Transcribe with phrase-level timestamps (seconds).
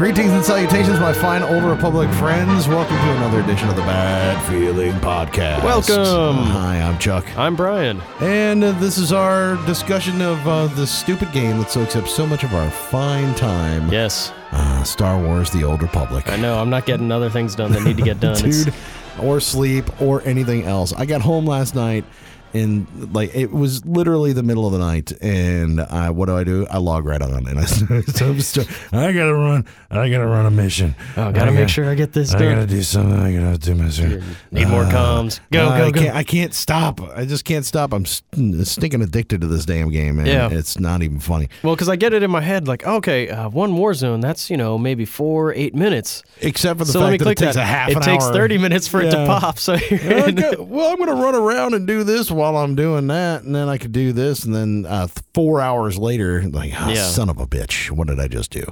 [0.00, 2.66] Greetings and salutations, my fine Old Republic friends.
[2.66, 5.62] Welcome to another edition of the Bad Feeling Podcast.
[5.62, 6.36] Welcome.
[6.46, 7.26] Hi, I'm Chuck.
[7.36, 8.00] I'm Brian.
[8.18, 12.26] And uh, this is our discussion of uh, the stupid game that soaks up so
[12.26, 13.92] much of our fine time.
[13.92, 16.26] Yes, Uh, Star Wars The Old Republic.
[16.30, 16.58] I know.
[16.58, 18.42] I'm not getting other things done that need to get done.
[18.42, 18.72] Dude,
[19.20, 20.94] or sleep, or anything else.
[20.94, 22.06] I got home last night.
[22.52, 26.42] And like it was literally the middle of the night, and I, what do I
[26.44, 26.66] do?
[26.70, 28.40] I log right on, and I, so I'm
[28.92, 30.94] I gotta run, I gotta run a mission.
[31.16, 33.18] oh, I gotta make sure I get this I gotta do something.
[33.20, 34.22] I gotta do my shit.
[34.50, 35.40] Need more comms.
[35.52, 36.00] Go, Uh, go, I go.
[36.00, 37.00] Can't, I can't stop.
[37.00, 37.92] I just can't stop.
[37.92, 40.26] I'm st- stinking addicted to this damn game, man.
[40.26, 40.48] Yeah.
[40.50, 41.48] It's not even funny.
[41.62, 44.20] Well, because I get it in my head, like, okay, uh, one war zone.
[44.20, 46.22] That's you know maybe four, eight minutes.
[46.40, 47.62] Except for the so let me fact that it takes that.
[47.62, 48.32] a half it takes hour.
[48.32, 49.58] 30 minutes for it to pop.
[49.58, 49.76] So
[50.58, 53.78] well, I'm to run around and do this while I'm doing that, and then I
[53.78, 57.04] could do this, and then uh, four hours later, like, oh, Yeah.
[57.08, 58.64] son of a bitch, what did I just do?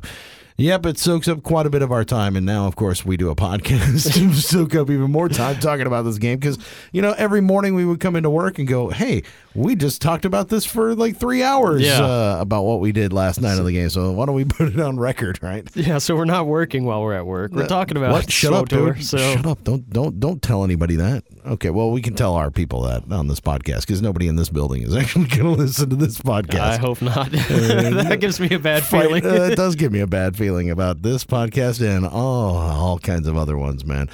[0.60, 3.16] Yep, it soaks up quite a bit of our time, and now, of course, we
[3.16, 6.58] do a podcast to soak up even more time talking about this game because,
[6.91, 9.22] you know, every morning we would come into work and go, "Hey,
[9.59, 12.01] we just talked about this for like three hours Yeah.
[12.05, 14.69] uh, about what we did last night of the game, so why don't we put
[14.69, 15.98] it on record, right?" yeah.
[15.98, 17.53] So we're not working while we're at work.
[17.53, 18.31] We're talking about what?
[18.31, 19.05] Shut up, SWTOR, dude!
[19.05, 19.65] So Shut up!
[19.65, 21.25] Don't don't don't tell anybody that.
[21.47, 24.48] Okay, well, we can tell our people that on this podcast because nobody in this
[24.50, 26.61] building is actually going to listen to this podcast.
[26.61, 27.31] I hope not.
[27.33, 29.25] that gives me a bad feeling.
[29.25, 33.27] uh, it does give me a bad feeling about this podcast and all all kinds
[33.27, 34.09] of other ones, man.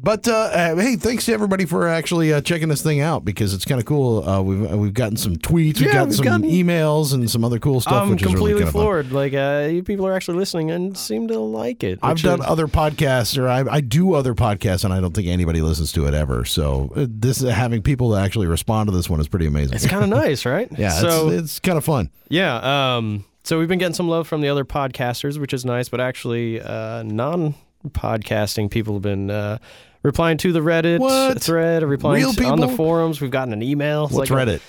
[0.00, 3.52] But uh, uh, hey, thanks to everybody for actually uh, checking this thing out because
[3.52, 4.26] it's kind of cool.
[4.28, 7.44] Uh, we've we've gotten some tweets, we've Yeah, got we've some gotten- emails, and some
[7.44, 9.10] other cool stuff, I'm which is really completely floored.
[9.12, 11.98] Like, uh, you people are actually listening and seem to like it.
[12.02, 15.26] I've done is- other podcasts, or I, I do other podcasts, and I don't think
[15.28, 16.44] anybody listens to it ever.
[16.44, 19.74] So uh, this having people to actually respond to this one is pretty amazing.
[19.74, 20.68] It's kind of nice, right?
[20.78, 22.10] yeah, So it's, it's kind of fun.
[22.28, 22.96] Yeah.
[22.96, 26.00] Um, so we've been getting some love from the other podcasters, which is nice, but
[26.00, 27.54] actually, uh, non
[27.88, 29.58] podcasting people have been uh,
[30.02, 31.40] replying to the Reddit What?
[31.42, 33.20] thread, replying Real to- on the forums.
[33.20, 34.04] We've gotten an email.
[34.04, 34.60] It's What's like a- Reddit?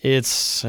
[0.00, 0.68] It's uh,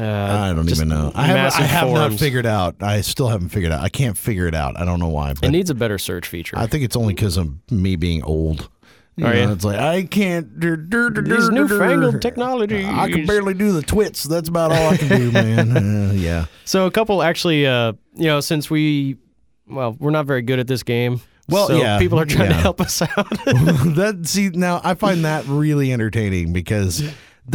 [0.50, 1.12] I don't even know.
[1.14, 2.82] I have, I massive have not figured out.
[2.82, 3.80] I still haven't figured out.
[3.80, 4.76] I can't figure it out.
[4.76, 5.34] I don't know why.
[5.40, 6.58] It needs a better search feature.
[6.58, 8.68] I think it's only because of me being old.
[9.16, 9.50] You know, you?
[9.52, 10.58] It's like I can't.
[10.58, 12.86] dur- dur- dur- These dur- newfangled dur- technologies.
[12.86, 14.24] I can barely do the twits.
[14.24, 15.76] That's about all I can do, man.
[16.10, 16.46] Uh, yeah.
[16.64, 19.16] So a couple actually, uh, you know, since we,
[19.68, 21.20] well, we're not very good at this game.
[21.50, 23.10] Well, so yeah, people are trying to help us out.
[23.44, 27.02] that see now I find that really entertaining because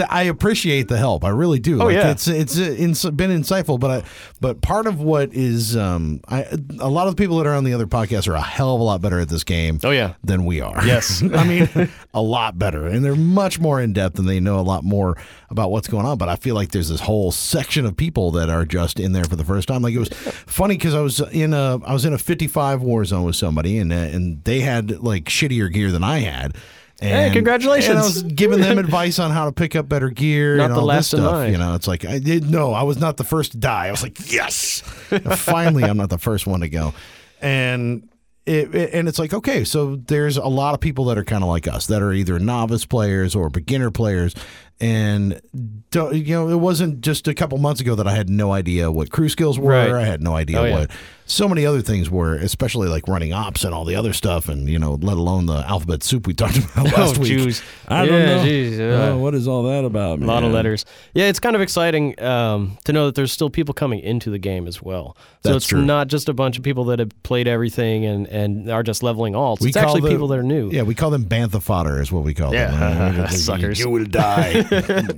[0.10, 1.24] I appreciate the help.
[1.24, 1.82] I really do.
[1.82, 2.12] Oh, like, yeah.
[2.12, 4.08] it's it's uh, been insightful, but I,
[4.42, 6.46] but part of what is um I
[6.80, 8.82] a lot of the people that are on the other podcasts are a hell of
[8.82, 9.80] a lot better at this game.
[9.84, 10.16] Oh, yeah.
[10.24, 10.86] than we are.
[10.86, 11.24] Yes.
[11.34, 14.62] I mean a lot better, and they're much more in depth, and they know a
[14.62, 15.18] lot more
[15.50, 16.18] about what's going on.
[16.18, 19.26] But I feel like there's this whole section of people that are just in there
[19.26, 19.82] for the first time.
[19.82, 23.06] Like it was funny because I was in a I was in a 55 war
[23.06, 26.56] zone with somebody, and uh, and they had like shittier gear than I had.
[27.02, 27.90] And, congratulations.
[27.90, 30.76] And I was giving them advice on how to pick up better gear Not and
[30.76, 31.32] the all last this stuff.
[31.32, 31.52] line.
[31.52, 33.88] You know, it's like I did no, I was not the first to die.
[33.88, 34.80] I was like, yes,
[35.38, 36.94] finally, I'm not the first one to go,
[37.42, 38.08] and.
[38.48, 41.42] It, it- and it's like okay, so there's a lot of people that are kind
[41.44, 44.36] of like us that are either novice players or beginner players,
[44.80, 45.42] and
[45.90, 48.92] don't, you know it wasn't just a couple months ago that I had no idea
[48.92, 49.72] what crew skills were.
[49.72, 49.90] Right.
[49.90, 50.80] I had no idea Oh, yeah.
[50.82, 50.92] what
[51.28, 54.70] so many other things were, especially like running ops and all the other stuff, and
[54.70, 57.30] you know, let alone the alphabet soup we talked about last oh, week.
[57.30, 57.64] Jews.
[57.88, 58.44] I yeah, don't know.
[58.46, 60.20] geez, uh, Oh, what is all that about?
[60.20, 60.86] A lot of letters.
[61.14, 64.38] Yeah, it's kind of exciting um, to know that there's still people coming into the
[64.38, 65.18] game as well.
[65.44, 65.84] So That's it's true.
[65.84, 69.34] not just a bunch of people that have played everything and, and are just leveling
[69.34, 69.62] alts.
[69.62, 70.70] We it's actually the- people that are new.
[70.72, 73.12] Yeah, we call them bantha fodder, is what we call Yeah.
[73.12, 73.28] them.
[73.30, 73.80] Suckers.
[73.80, 74.66] You will die.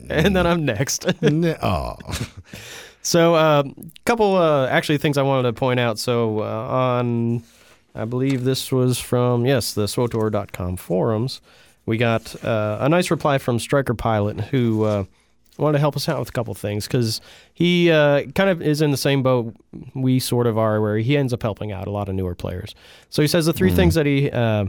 [0.10, 1.06] And then I'm next.
[1.62, 1.96] oh,
[3.08, 3.64] so a
[4.06, 5.98] couple uh, actually things I wanted to point out.
[5.98, 7.42] So uh, on,
[7.96, 11.40] I believe this was from, yes, the SWOTOR.com forums.
[11.86, 15.04] We got uh, a nice reply from Striker Pilot who uh,
[15.58, 17.22] wanted to help us out with a couple things because
[17.54, 19.56] he uh, kind of is in the same boat
[19.96, 22.76] we sort of are, where he ends up helping out a lot of newer players.
[23.10, 24.66] So he says the three things that he, uh,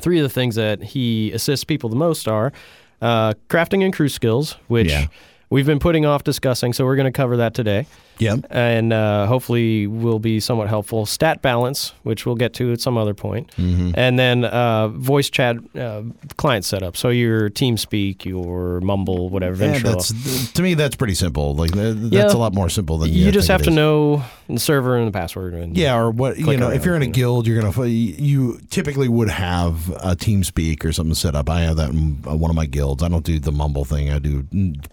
[0.00, 2.52] three of the things that he assists people the most are
[3.00, 5.06] uh, crafting and crew skills, which Yeah.
[5.50, 6.72] We've been putting off discussing.
[6.72, 7.86] So we're going to cover that today.
[8.18, 8.46] Yep.
[8.50, 11.04] and uh, hopefully will be somewhat helpful.
[11.06, 13.90] Stat balance, which we'll get to at some other point, Mm-hmm.
[13.94, 16.02] and then uh, voice chat uh,
[16.36, 16.96] client setup.
[16.96, 19.64] So your TeamSpeak, your Mumble, whatever.
[19.64, 21.54] Yeah, that's to me that's pretty simple.
[21.54, 22.32] Like that's Yeah.
[22.32, 25.12] a lot more simple than you you just have to know the server and the
[25.12, 25.54] password.
[25.54, 29.08] And Yeah, or what you know, if you're in a guild, you're gonna you typically
[29.08, 31.48] would have a TeamSpeak or something set up.
[31.50, 33.02] I have that in uh, one of my guilds.
[33.02, 34.10] I don't do the Mumble thing.
[34.10, 34.44] I do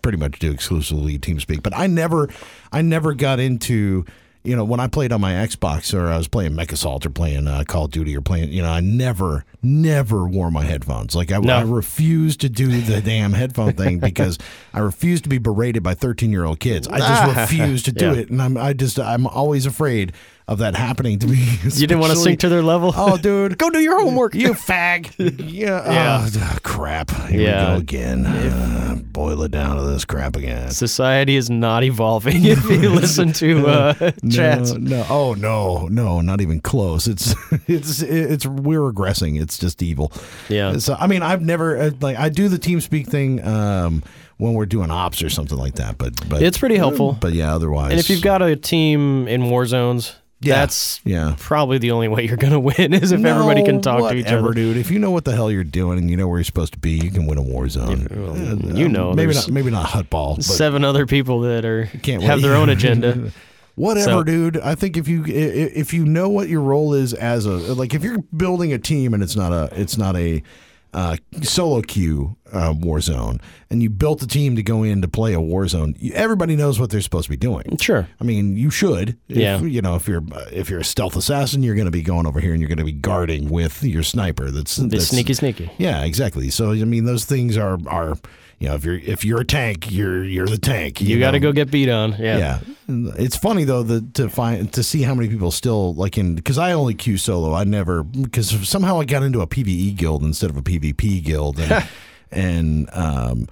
[0.02, 1.62] pretty much do exclusively TeamSpeak.
[1.64, 2.30] But I never,
[2.72, 4.06] I never got into.
[4.44, 7.48] You know, when I played on my Xbox or I was playing MechAssault or playing
[7.48, 11.16] uh, Call of Duty or playing, you know, I never, never wore my headphones.
[11.16, 11.54] Like I, No.
[11.58, 14.40] I refuse to do the damn headphone thing because
[14.74, 16.88] I refuse to be berated by 13 year old kids.
[16.88, 18.14] I just refuse to do Yeah.
[18.14, 20.12] it, and I'm, I just, I'm always afraid
[20.52, 21.38] of that happening to me.
[21.64, 22.94] You didn't want to sink to their level.
[22.96, 24.36] Oh, dude, Go do your homework.
[24.36, 25.14] you fag.
[25.18, 25.92] yeah.
[25.92, 26.28] Yeah.
[26.34, 27.10] Oh, crap.
[27.30, 27.70] Here Yeah.
[27.70, 28.26] we go again.
[28.26, 30.70] Uh, boil it down to this crap again.
[30.72, 34.74] Society is not evolving if you listen to uh, chats.
[34.74, 37.08] No, no, oh no, no, not even close.
[37.08, 37.34] It's,
[37.68, 38.46] it's, it's.
[38.46, 39.42] We're regressing.
[39.42, 40.12] It's just evil.
[40.50, 40.78] Yeah.
[40.78, 44.04] So I mean, I've never uh, like I do the TeamSpeak thing um,
[44.38, 45.98] when we're doing ops or something like that.
[45.98, 47.18] But but It's pretty helpful.
[47.20, 47.92] But yeah, otherwise.
[47.92, 50.56] And if you've got a team in war zones, Yeah.
[50.56, 51.36] that's yeah.
[51.38, 54.26] probably the only way you're going to win is if everybody can talk to each
[54.26, 54.54] other.
[54.54, 54.78] dude.
[54.78, 56.80] If you know what the hell you're doing and you know where you're supposed to
[56.80, 58.08] be, you can win a war zone.
[58.10, 60.38] well, uh, you uh, know, maybe not, maybe not huttball.
[60.38, 62.42] but Seven other people that are can't have wait.
[62.48, 63.32] their own agenda.
[63.76, 64.58] Whatever, So- dude.
[64.58, 68.04] I think if you if you know what your role is as a like if
[68.04, 70.44] you're building a team and it's not a it's not a
[70.94, 73.40] uh, solo queue uh, war zone
[73.70, 76.12] and you built a team to go in to play a Warzone.
[76.14, 77.78] everybody knows what they're supposed to be doing.
[77.78, 78.08] Sure.
[78.20, 79.18] I mean, you should.
[79.30, 79.62] If, Yeah.
[79.62, 82.40] You know, if you're if you're a stealth assassin, you're going to be going over
[82.42, 84.52] here and you're going to be guarding with your sniper.
[84.52, 85.72] That's, that's sneaky, sneaky.
[85.78, 86.50] Yeah, exactly.
[86.50, 88.18] So I mean, those things are are
[88.62, 91.02] you know if you're if you're a tank, you're you're the tank.
[91.02, 92.12] You, got to go get beat on.
[92.12, 92.38] Yeah.
[92.38, 96.36] Yeah, it's funny though that to find to see how many people still like in
[96.36, 97.56] because I only queue solo.
[97.56, 101.60] I never because somehow I got into a PVE guild instead of a PvP guild,
[101.60, 101.88] and
[102.32, 103.48] and um,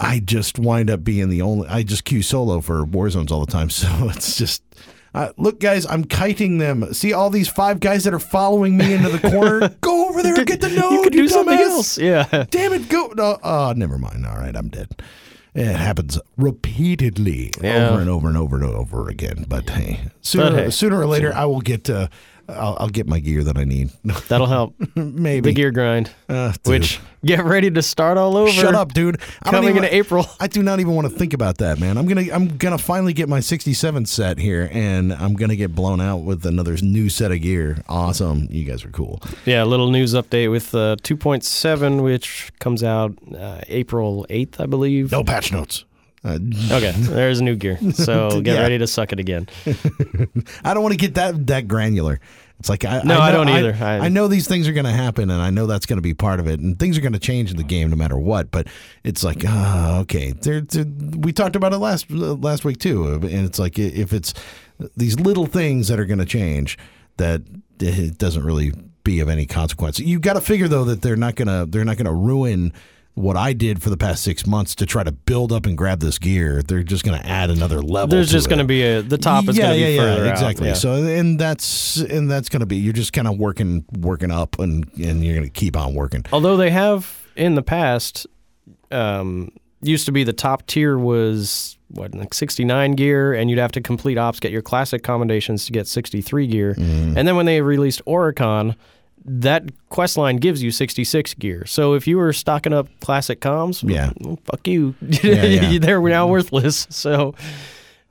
[0.00, 1.68] I just wind up being the only.
[1.68, 4.62] I just queue solo for war zones all the time, so it's just.
[5.16, 6.92] Uh, look, guys, I'm kiting them.
[6.92, 9.68] See all these five guys that are following me into the corner?
[9.80, 10.92] Go over there and get the node.
[10.92, 11.96] you could do something else.
[11.98, 12.44] Yeah.
[12.50, 13.12] Damn it, go.
[13.16, 14.26] No, uh, never mind.
[14.26, 14.88] All right, I'm dead.
[15.54, 17.88] It happens repeatedly Yeah.
[17.88, 19.46] over and over and over and over again.
[19.48, 22.08] But hey, sooner, But hey, sooner or later, I will get uh,
[22.48, 23.90] I'll, I'll get my gear that I need.
[24.28, 24.74] That'll help.
[24.94, 25.50] Maybe.
[25.50, 26.10] The gear grind.
[26.28, 26.52] Uh.
[26.64, 28.50] Which get ready to start all over.
[28.50, 29.20] Shut up, dude.
[29.42, 30.26] I don't Coming even- in April.
[30.40, 31.98] I do not even want to think about that, man.
[31.98, 36.00] I'm gonna I'm gonna finally get my 67 set here, and I'm gonna get blown
[36.00, 37.82] out with another new set of gear.
[37.88, 39.20] Awesome, you guys are cool.
[39.44, 44.66] Yeah, a little news update with uh, 2.7, which comes out uh, April 8th, I
[44.66, 45.10] believe.
[45.12, 45.84] No patch notes.
[46.26, 46.38] Uh,
[46.72, 47.78] Okay, there's new gear.
[47.92, 48.62] So get Yeah.
[48.62, 49.48] ready to suck it again.
[50.64, 52.20] I don't want to get that that granular.
[52.58, 53.76] It's like I, No, I know- don't either.
[53.80, 55.98] I, I- I know these things are going to happen, and I know that's going
[55.98, 57.96] to be part of it, and things are going to change in the game no
[57.96, 58.50] matter what.
[58.50, 58.66] But
[59.04, 60.32] it's like, ah, okay.
[60.32, 60.86] They're, they're-
[61.18, 64.32] we talked about it last last week too, and it's like if it's
[64.96, 66.78] these little things that are going to change,
[67.18, 67.42] that
[67.78, 68.72] it doesn't really
[69.04, 70.00] be of any consequence.
[70.00, 72.72] You got to figure though that they're not gonna they're not gonna ruin.
[73.16, 76.00] What I did for the past six months to try to build up and grab
[76.00, 78.08] this gear, they're just going to add another level.
[78.08, 80.24] There's just going to be a the top is yeah, going to be yeah, further
[80.24, 80.32] yeah, out.
[80.34, 80.68] exactly.
[80.68, 80.74] Yeah.
[80.74, 84.58] So and that's and that's going to be you're just kind of working working up
[84.58, 86.24] and and you're going to keep on working.
[86.30, 88.26] Although they have in the past,
[88.90, 93.72] um, used to be the top tier was what like 69 gear, and you'd have
[93.72, 97.16] to complete ops, get your classic commendations to get 63 gear, Mm-hmm.
[97.16, 98.76] and then when they released Oricon.
[99.28, 101.66] That quest line gives you 66 gear.
[101.66, 104.12] So if you were stocking up classic comms, Yeah.
[104.20, 104.94] well, fuck you.
[105.00, 105.78] yeah.
[105.80, 106.86] They're now worthless.
[106.90, 107.34] So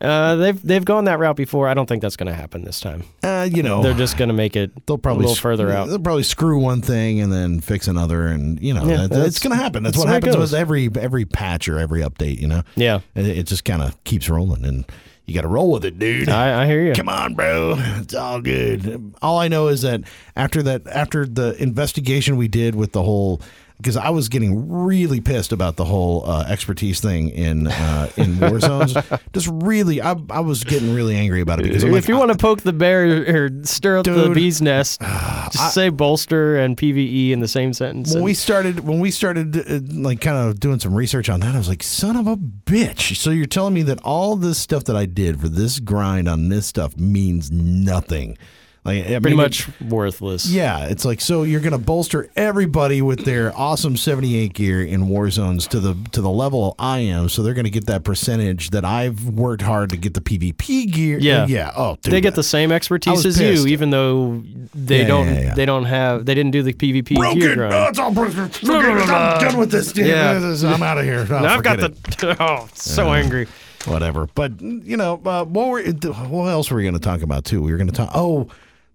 [0.02, 1.70] uh, they've they've gone that route before.
[1.70, 3.04] I don't think that's going to happen this time.
[3.24, 5.88] Uh, you know, They're just going to make it they'll probably a little further out.
[5.88, 9.28] They'll probably screw one thing and then fix another, and you know Yeah, that, that's-
[9.30, 9.84] it's going to happen.
[9.84, 12.40] That's, that's what the way it happens with every every patch or every update.
[12.42, 14.86] You know, Yeah, it, it just kind of keeps rolling, and
[15.25, 16.29] you got to roll with it, dude.
[16.29, 16.94] I, I hear you.
[16.94, 17.75] Come on, bro.
[17.77, 19.13] It's all good.
[19.22, 20.01] All I know is that
[20.36, 23.41] after that, after the investigation we did with the whole,
[23.77, 28.39] because I was getting really pissed about the whole uh, expertise thing in uh, in
[28.39, 28.96] war zones.
[29.34, 32.17] Just really, I, I was getting really angry about it because I'm if like, you
[32.17, 35.01] want to poke the bear or stir up the bee's nest,
[35.51, 38.10] just say bolster and PVE in the same sentence.
[38.10, 41.39] when and- we started when we started uh, like kind of doing some research on
[41.39, 44.58] that i was like son of a bitch so you're telling me that all this
[44.58, 48.38] stuff that i did for this grind on this stuff means nothing
[48.86, 50.48] Like I Pretty mean, much worthless.
[50.48, 55.08] Yeah, it's like so you're going to bolster everybody with their awesome 78 gear in
[55.08, 58.04] war zones to the to the level I am, so they're going to get that
[58.04, 61.18] percentage that I've worked hard to get the PvP gear.
[61.18, 61.48] Yeah.
[61.48, 61.72] yeah.
[61.75, 64.44] Oh, dude, they get the same expertise as you, even though
[64.75, 65.27] they Yeah, don't.
[65.34, 65.54] yeah, yeah.
[65.56, 66.27] They don't have.
[66.27, 67.54] They didn't do the PvP gear broken.
[67.56, 67.74] grind.
[67.74, 68.44] Oh, it's all broken.
[68.46, 68.63] It.
[68.63, 69.98] I'm done with this.
[69.98, 70.38] Yeah.
[70.63, 71.25] I'm out of here.
[71.36, 72.30] Oh, I've got forget the.
[72.30, 72.38] it.
[72.39, 73.48] Oh, so angry.
[73.86, 74.27] whatever.
[74.36, 75.82] But you know, uh, what were
[76.30, 77.63] what else were we going to talk about too?
[77.63, 78.12] We were going to talk.
[78.13, 78.48] Oh,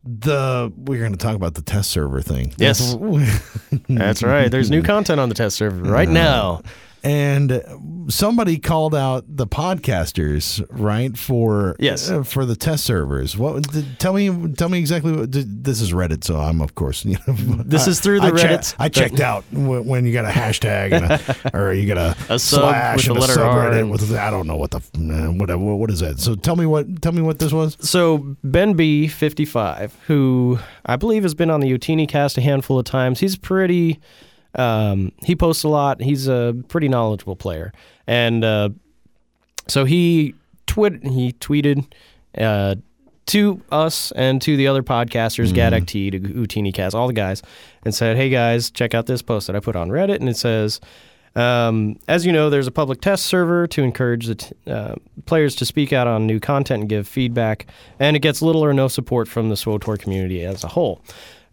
[0.05, 2.53] the we're going to talk about the test server thing.
[2.57, 2.97] Yes.
[3.89, 4.51] That's right.
[4.51, 6.15] There's new content on the test server right uh-huh.
[6.15, 6.63] now.
[7.03, 7.63] And
[8.09, 12.11] somebody called out the podcasters right for Yes.
[12.11, 15.81] uh, for the test servers what did, tell me tell me exactly what did, this
[15.81, 18.89] is reddit so i'm of course you know This is through the I, che- I
[18.89, 22.39] checked out when, when you got a hashtag and a, or you got a, A
[22.39, 25.77] slash with and a subreddit and- with i don't know what the uh, what, what
[25.79, 29.07] what is that so tell me what tell me what this was So Ben B,
[29.09, 33.21] 55, who I believe has been on the Utini cast a handful of times.
[33.21, 34.01] He's pretty.
[34.55, 36.01] Um, he posts a lot.
[36.01, 37.73] He's a pretty knowledgeable player,
[38.07, 38.71] and uh,
[39.69, 40.35] so he
[40.67, 41.87] twit he tweeted
[42.37, 42.75] uh,
[43.27, 47.43] to us and to the other podcasters, Gadak T, to Utini Cast, all the guys,
[47.85, 50.37] and said, "Hey guys, check out this post that I put on Reddit." And it
[50.37, 50.81] says,
[51.37, 55.55] um, "As you know, there's a public test server to encourage the t- uh, players
[55.57, 57.67] to speak out on new content and give feedback,
[58.01, 61.01] and it gets little or no support from the SWOTOR community as a whole."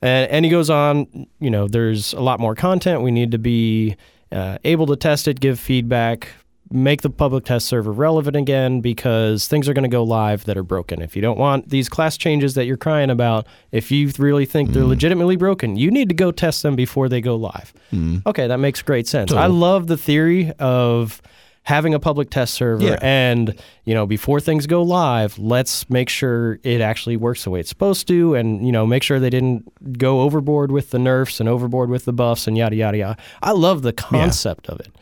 [0.02, 3.02] And, and he goes on, you know, there's a lot more content.
[3.02, 3.96] We need to be
[4.32, 6.30] uh, able to test it, give feedback,
[6.70, 10.58] make the public test server relevant again because things are going to go live that
[10.58, 11.02] are broken.
[11.02, 14.72] If you don't want these class changes that you're crying about, if you really think
[14.72, 14.90] they're mm.
[14.90, 17.74] legitimately broken, you need to go test them before they go live.
[17.94, 18.26] Mm.
[18.26, 19.32] Okay, that makes great sense.
[19.32, 21.22] I love the theory of
[21.68, 22.98] having a public test server Yeah.
[23.02, 27.60] and you know before things go live let's make sure it actually works the way
[27.60, 31.42] it's supposed to and you know make sure they didn't go overboard with the nerfs
[31.42, 34.96] and overboard with the buffs and yada yada yada i love the concept of it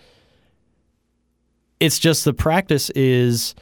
[1.80, 3.54] it's just the practice is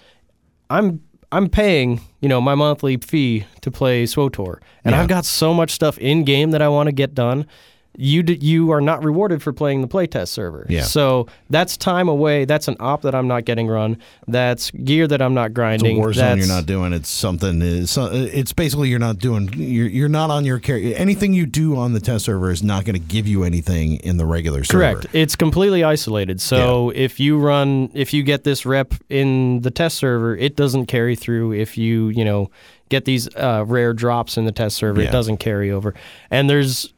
[0.70, 1.02] i'm
[1.34, 5.02] i'm paying you know my monthly fee to play swotor and Yeah.
[5.02, 7.48] i've got so much stuff in game that i want to get done
[7.96, 10.66] you d- you are not rewarded for playing the playtest server.
[10.68, 10.82] Yeah.
[10.82, 12.46] So that's time away.
[12.46, 13.98] That's an op that I'm not getting run.
[14.28, 15.98] That's gear that I'm not grinding.
[15.98, 19.88] war zone that's, you're not doing it's something is it's basically you're not doing you're,
[19.88, 22.96] you're not on your character anything you do on the test server is not going
[22.96, 25.14] to give you anything in the regular server Correct.
[25.16, 26.42] It's completely isolated.
[26.42, 30.88] So if you run, if you get this rep in the test server, it doesn't
[30.88, 31.54] carry through.
[31.54, 32.50] If you, you know,
[32.90, 35.10] get these uh, rare drops in the test server, Yeah.
[35.10, 35.94] it doesn't carry over.
[36.32, 36.94] And there's,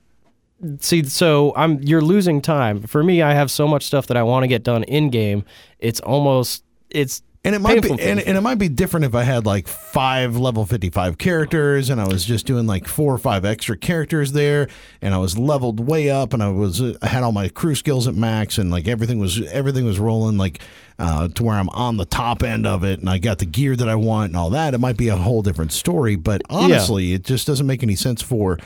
[0.80, 2.82] see, so I'm you're losing time.
[2.82, 5.46] For me, I have so much stuff that I want to get done in game.
[5.80, 9.24] It's almost it's And it might be and, and it might be different if I
[9.24, 13.46] had like five level 55 characters and I was just doing like four or five
[13.46, 14.68] extra characters there
[15.02, 18.08] and I was leveled way up and I was I had all my crew skills
[18.08, 20.60] at max and like everything was everything was rolling like
[20.98, 23.76] uh, to where I'm on the top end of it and I got the gear
[23.76, 27.14] that I want and all that it might be a whole different story but honestly
[27.14, 28.58] it just doesn't make any sense for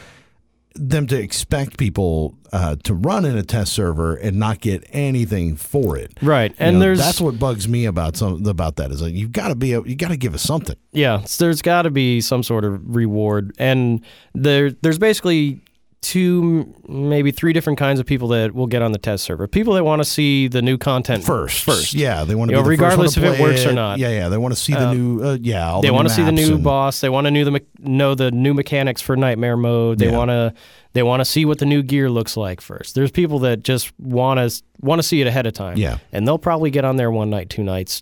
[0.75, 5.55] them to expect people uh, to run in a test server and not get anything
[5.55, 6.11] for it.
[6.21, 6.51] right.
[6.51, 9.31] You And know, there's that's what bugs me about some about that is like you've
[9.31, 10.75] got to be a, you got to give us something.
[10.91, 15.61] Yeah, there's got to be some sort of reward, and there there's basically
[16.01, 19.47] two, maybe three different kinds of people that will get on the test server.
[19.47, 21.93] People that want to see the new content First, first.
[21.93, 23.73] yeah, they want to You be know, the first one regardless if it works or
[23.73, 23.99] not.
[23.99, 26.23] Yeah, yeah, they want to see the new, uh, yeah, They the want to see
[26.23, 27.01] the new and- boss.
[27.01, 29.99] They want to know the me- know the new mechanics for Nightmare mode.
[29.99, 30.17] They Yeah.
[30.17, 30.53] want to
[30.93, 32.95] they want to see what the new gear looks like first.
[32.95, 35.77] There's people that just want to want to see it ahead of time.
[35.77, 35.97] Yeah.
[36.11, 38.01] and they'll probably get on there one night, two nights,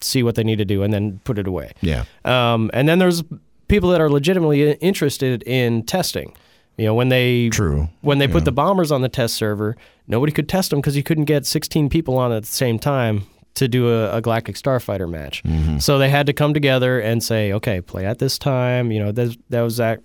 [0.00, 1.72] see what they need to do, and then put it away.
[1.80, 3.22] Yeah, Um, and then there's
[3.68, 6.34] people that are legitimately interested in testing.
[6.78, 7.88] You know, when they true.
[8.02, 11.02] when they put the bombers on the test server, nobody could test them because you
[11.02, 15.10] couldn't get 16 people on at the same time to do a, a Galactic Starfighter
[15.10, 15.42] match.
[15.42, 15.78] Mm-hmm.
[15.78, 18.92] So they had to come together and say, okay, play at this time.
[18.92, 20.00] You know, that, that was that.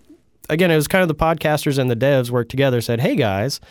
[0.50, 3.62] Again, it was kind of the podcasters and the devs worked together, said, hey guys,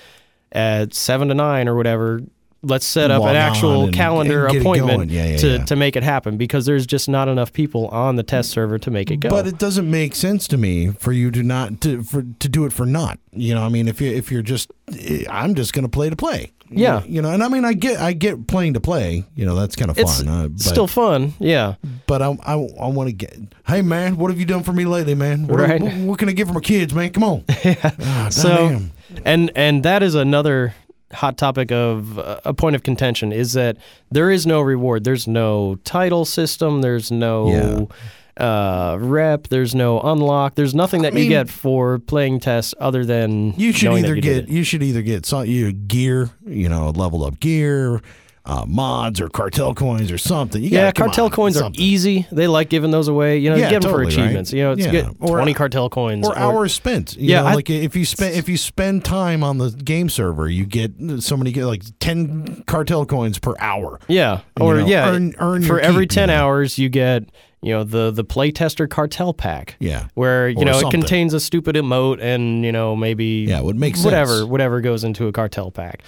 [0.53, 2.21] at seven to nine or whatever,
[2.62, 5.11] let's set up Log an actual and- calendar and appointment.
[5.11, 5.64] Yeah, yeah, to, yeah.
[5.64, 8.90] to make it happen because there's just not enough people on the test server to
[8.90, 9.28] make it go.
[9.31, 12.64] But it doesn't make sense to me for you to not to for to do
[12.64, 13.19] it for not.
[13.33, 16.11] You know, I mean, if you if you're just, eh, I'm just going to play
[16.11, 16.52] to play.
[16.75, 17.02] Yeah.
[17.04, 19.26] you know, and I mean, I get I get playing to play.
[19.35, 20.28] You know, that's kind of it's fun.
[20.28, 21.75] Uh, but, still fun, yeah.
[22.07, 23.37] but I I, I want to get.
[23.66, 25.47] Hey man, what have you done for me lately, man?
[25.49, 25.83] What, Right.
[25.83, 27.11] what, what can I get for my kids, man?
[27.11, 27.45] Come on.
[28.00, 28.92] Ah, So, damn.
[29.26, 30.75] and and that is another
[31.12, 33.76] hot topic of uh, a point of contention is that
[34.11, 35.04] there is no reward.
[35.04, 36.81] There's no title system.
[36.83, 37.88] There's no.
[38.37, 39.49] uh, rep.
[39.49, 40.54] There's no unlock.
[40.54, 44.23] There's nothing that mean- you get for playing tests other than You should either you
[44.23, 48.00] get you should either get some you gear, you know, level up gear,
[48.45, 50.61] uh, mods or cartel coins or something.
[50.63, 52.27] You Yeah, gotta, cartel on, coins are easy.
[52.33, 53.39] They like giving those away.
[53.39, 54.25] You know, Yeah, you get them totally, for right?
[54.27, 54.53] achievements.
[54.53, 54.91] You know, it's Yeah.
[54.91, 57.17] get Or- twenty cartel coins or hours spent.
[57.17, 60.09] You Yeah, know, I- like if you spend if you spend time on the game
[60.09, 64.01] server, you get so many get like ten cartel coins per hour.
[64.09, 66.35] Yeah, You or know, yeah, earn- earn for every keep, you ten know.
[66.35, 67.25] hours you get
[67.65, 69.77] you know the the playtester cartel pack.
[69.79, 70.07] Yeah.
[70.15, 70.89] where you Or know something.
[70.89, 74.49] it contains a stupid emote and you know maybe Yeah, it would make whatever sense.
[74.49, 76.03] whatever goes into a cartel pack.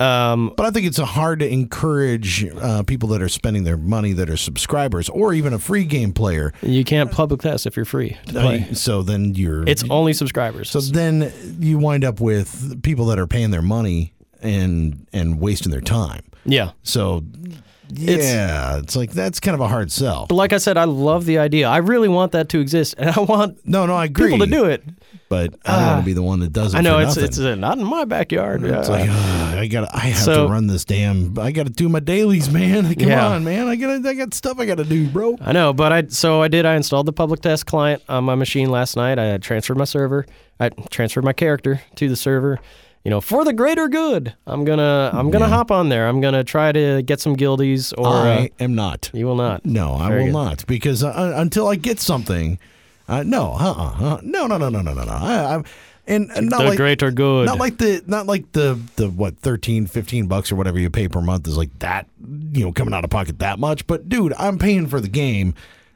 [0.00, 4.12] Um, But I think it's hard to encourage uh, people that are spending their money
[4.14, 6.52] that are subscribers or even a free game player.
[6.62, 8.66] you can't public test if you're free to play.
[8.70, 10.70] Uh, so then you're it's only subscribers.
[10.70, 15.70] So then you wind up with people that are paying their money and and wasting
[15.70, 16.22] their time.
[16.46, 16.70] yeah.
[16.82, 17.22] So
[17.92, 20.26] yeah, it's, like that's kind of a hard sell.
[20.28, 21.68] But like I said, I love the idea.
[21.68, 24.30] I really want that to exist, and I want No, no, I agree.
[24.32, 24.82] people to do it.
[25.28, 26.78] but I don't want to be the one that does it.
[26.78, 27.24] I know it's nothing.
[27.24, 28.64] it's uh, not in my backyard.
[28.64, 29.94] It's Uh, like ugh, I got.
[29.94, 31.38] I have So- to run this damn.
[31.38, 32.94] I got to do my dailies, man.
[32.94, 33.28] Come Yeah.
[33.28, 33.68] on, man.
[33.68, 34.04] I got.
[34.06, 35.36] I got stuff I got to do, bro.
[35.40, 36.66] I know, but I so I did.
[36.66, 39.18] I installed the public test client on my machine last night.
[39.18, 40.26] I had transferred my server.
[40.58, 42.58] I transferred my character to the server.
[43.04, 44.34] You know, for the greater good.
[44.46, 45.50] I'm gonna I'm gonna Yeah.
[45.54, 46.06] hop on there.
[46.06, 49.10] I'm gonna try to get some guildies, or uh, I am not.
[49.14, 49.64] you will not.
[49.64, 50.32] No, I Very will good.
[50.32, 52.58] not because uh, until I get something,
[53.08, 55.12] uh, no, uh-uh, uh, no, no, no, no, no, no, no.
[55.12, 55.62] I, I,
[56.06, 57.46] and, and not the like greater good.
[57.46, 61.08] not like the not like the the what 13 15 bucks or whatever you pay
[61.08, 62.06] per month is like that
[62.52, 65.54] you know coming out of pocket that much but dude i'm paying for the game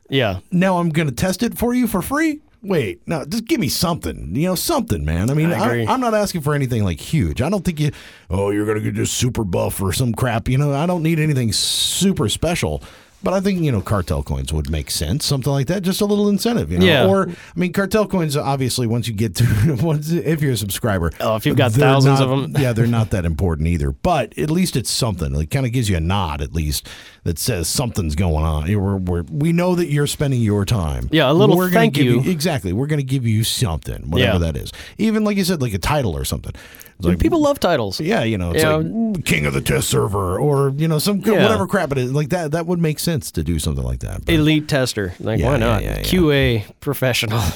[0.08, 0.38] yeah.
[0.52, 4.34] now i'm gonna test it for you for free wait no just give me something
[4.34, 5.30] you know something man.
[5.30, 7.42] I mean I am not asking for anything like huge.
[7.42, 7.90] I don't think you
[8.30, 10.72] oh you're gonna get just super buff or some crap you know?
[10.72, 12.82] I don't need anything super special
[13.24, 16.04] but I think you know cartel coins would make sense, something like that, just a
[16.04, 16.86] little incentive, you know.
[16.86, 17.06] Yeah.
[17.08, 21.10] Or I mean, cartel coins obviously once you get to once if you're a subscriber,
[21.20, 23.90] Oh, if you've got thousands not- them, yeah, they're not that important either.
[23.90, 25.34] But at least it's something.
[25.34, 26.88] It kind of gives you a nod, at least,
[27.24, 28.64] that says something's going on.
[28.70, 31.08] We're, we're, we know that you're spending your time.
[31.10, 32.20] Yeah, a little We're thank give you.
[32.20, 32.72] Exactly.
[32.72, 34.38] We're going to give you something, whatever Yeah.
[34.52, 34.72] that is.
[34.98, 36.52] Even like you said, like a title or something.
[37.00, 38.00] Like, People love titles.
[38.00, 41.18] yeah, you know, it's You like King of the Test Server or you know some
[41.20, 41.42] Yeah.
[41.42, 42.12] whatever crap it is.
[42.12, 44.24] Like that, that would make sense to do something like that.
[44.24, 45.14] But- Elite tester.
[45.20, 45.82] Like, Yeah, why not?
[45.82, 46.02] yeah, yeah.
[46.02, 47.38] QA professional.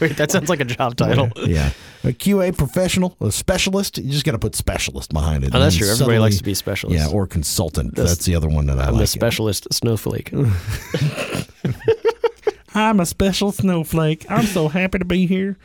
[0.00, 1.30] Wait, that sounds like a job title.
[1.36, 1.70] yeah,
[2.04, 3.98] a QA professional, a specialist.
[3.98, 5.54] You just got to put specialist behind it.
[5.54, 5.88] Oh, that's true.
[5.90, 6.98] Everybody likes to be a specialist.
[6.98, 7.94] Yeah, or consultant.
[7.94, 9.00] That's- That's, the other one that I I'm like.
[9.02, 10.32] the specialist snowflake.
[12.74, 14.24] I'm a special snowflake.
[14.30, 15.58] I'm so happy to be here.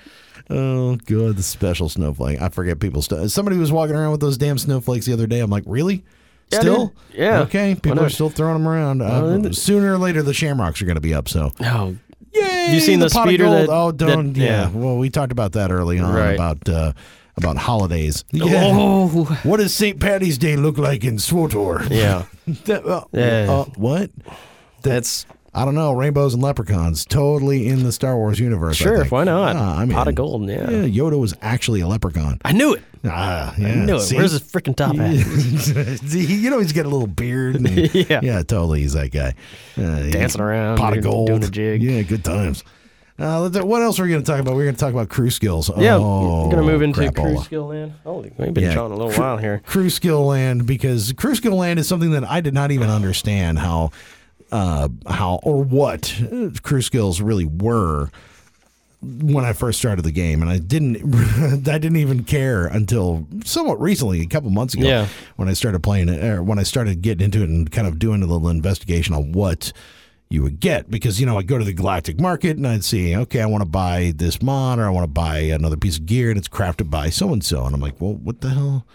[0.49, 1.37] Oh, good.
[1.37, 2.41] The special snowflake.
[2.41, 5.39] I forget people's St- Somebody was walking around with those damn snowflakes the other day.
[5.39, 6.03] I'm like, really?
[6.51, 6.87] Yeah, Still?
[6.87, 6.95] dude.
[7.19, 7.39] Yeah.
[7.41, 7.75] Okay.
[7.75, 9.01] People are still throwing them around.
[9.01, 11.27] Uh, Well, sooner or later, the shamrocks are going to be up.
[11.27, 11.95] So, Oh,
[12.33, 12.69] yay!
[12.73, 14.33] You seen the of speeder that- oh, don't.
[14.33, 14.45] that- yeah.
[14.45, 14.69] yeah.
[14.69, 16.35] Well, we talked about that early on Right.
[16.35, 16.93] about uh,
[17.35, 18.23] about holidays.
[18.31, 18.71] Yeah.
[18.73, 19.99] oh, What does St.
[19.99, 21.87] Patty's Day look like in SWTOR?
[21.91, 22.23] yeah.
[22.65, 23.47] That- uh, Yeah.
[23.51, 24.09] uh, what?
[24.83, 25.91] That's I don't know.
[25.93, 28.75] Rainbows and leprechauns, totally in the Star Wars universe.
[28.77, 29.05] Sure.
[29.05, 29.55] Why not?
[29.55, 30.47] Ah, I mean, Pot of gold.
[30.47, 30.69] Yeah.
[30.69, 32.39] Yeah, Yoda was actually a leprechaun.
[32.45, 32.83] I knew it.
[33.05, 33.67] Ah, yeah.
[33.69, 34.01] I knew it.
[34.01, 34.15] See?
[34.17, 36.01] Where's his freaking top hat?
[36.13, 37.55] You know he's got a little beard.
[37.55, 38.19] and- Yeah.
[38.21, 38.81] yeah, totally.
[38.81, 39.33] He's that guy.
[39.77, 41.81] Uh, Dancing around, pot of gold, doing a jig.
[41.81, 42.63] Yeah, good times.
[43.19, 44.53] Uh, what else are we going to talk about?
[44.53, 45.71] We're going to talk about crew skills.
[45.75, 47.13] Yeah, oh, we're gonna move into crapola.
[47.15, 47.93] cruise skill land.
[48.03, 49.63] Holy, we've been Yeah, a little cru- while here.
[49.65, 53.57] Crew skill land because crew skill land is something that I did not even understand
[53.57, 53.89] how,
[54.51, 58.09] uh, how or what uh, crew skills really were
[59.01, 60.97] when I first started the game, and I didn't,
[61.69, 65.07] I didn't even care until somewhat recently, a couple months ago, Yeah.
[65.35, 67.99] when I started playing it, or when I started getting into it and kind of
[67.99, 69.71] doing a little investigation on what
[70.29, 70.89] you would get.
[70.89, 73.61] Because you know I go to the galactic market and I'd see okay I want
[73.61, 76.49] to buy this mod or I want to buy another piece of gear and it's
[76.49, 78.85] crafted by so and so and I'm like well what the hell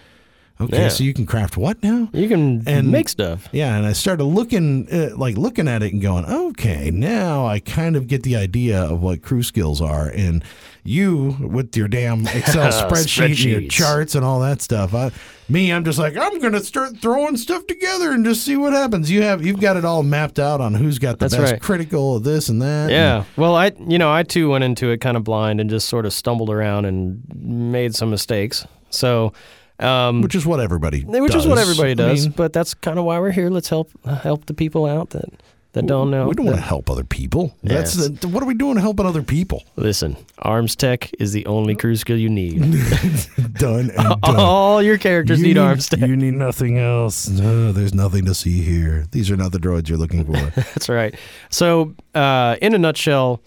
[0.63, 0.89] okay Yeah.
[0.89, 3.49] so you can craft what now You can And- make stuff.
[3.53, 7.61] yeah and I started looking uh, like looking at it and going okay now I
[7.61, 10.43] kind of get the idea of what crew skills are and
[10.85, 15.11] you with your damn Excel spreadsheet and your charts and all that stuff I,
[15.49, 19.11] me I'm just like I'm gonna start throwing stuff together and just see what happens
[19.11, 21.61] you have you've got it all mapped out on who's got the That's best right.
[21.63, 23.25] critical of this and that Yeah.
[23.37, 26.05] Well, I you know I too went into it kind of blind and just sort
[26.07, 28.67] of stumbled around and made some mistakes.
[28.91, 29.33] So,
[29.79, 31.45] um, which is what everybody which does.
[31.45, 32.27] is what everybody I does.
[32.27, 33.51] mean, but that's kind of why we're here.
[33.51, 35.31] Let's help help the people out that
[35.73, 36.29] that don't know.
[36.29, 37.57] We don't want to help other people.
[37.63, 39.63] That's the, what are we doing helping other people?
[39.77, 42.61] Listen, arms tech is the only crew skill you need.
[43.55, 44.19] done and done.
[44.23, 46.01] All your characters You need, arms tech.
[46.01, 47.27] You need nothing else.
[47.29, 49.07] No, there's nothing to see here.
[49.13, 50.33] These are not the droids you're looking for.
[50.61, 51.15] That's right.
[51.49, 53.43] So, uh, in a nutshell,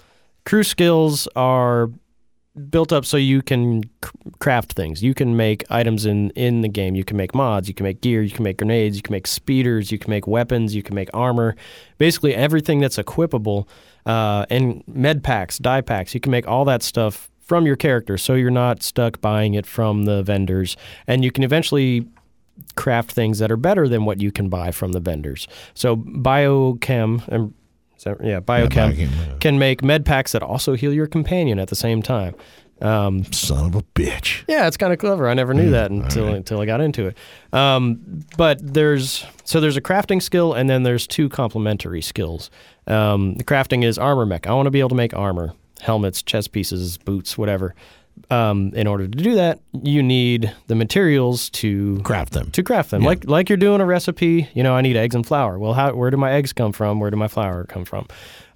[0.45, 1.91] crew skills are
[2.69, 3.83] built up so you can
[4.39, 5.03] craft things.
[5.03, 6.95] You can make items in in the game.
[6.95, 7.67] You can make mods.
[7.67, 8.21] You can make gear.
[8.21, 8.95] You can make grenades.
[8.95, 9.91] You can make speeders.
[9.91, 10.75] You can make weapons.
[10.75, 11.55] You can make armor.
[11.97, 13.67] Basically, everything that's equipable.
[14.05, 16.13] Uh, and med packs, dye packs.
[16.13, 19.65] You can make all that stuff from your character, so you're not stuck buying it
[19.67, 22.07] from the vendors, and you can eventually
[22.75, 25.47] craft things that are better than what you can buy from the vendors.
[25.73, 27.51] So biochem, is
[28.05, 29.37] that, yeah, biochem Biochem, yeah.
[29.39, 32.33] can make med packs that also heal your companion at the same time.
[32.81, 34.43] Um, Son of a bitch.
[34.47, 35.29] yeah, it's kind of clever.
[35.29, 37.17] I never knew that until until I got into it.
[37.53, 42.49] Um, but there's so there's a crafting skill, and then there's two complementary skills.
[42.87, 44.45] Um, the crafting is armor mech.
[44.45, 47.75] I want to be able to make armor, helmets, chest pieces, boots, whatever.
[48.31, 52.49] Um, in order to do that, you need the materials to Craft them.
[52.51, 53.01] to craft them.
[53.03, 53.09] Yeah.
[53.09, 54.49] Like like you're doing a recipe.
[54.55, 55.59] You know, I need eggs and flour.
[55.59, 56.99] Well, how where do my eggs come from?
[56.99, 58.07] Where do my flour come from?